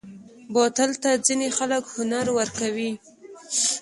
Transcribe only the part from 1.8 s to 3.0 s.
هنر ورکوي.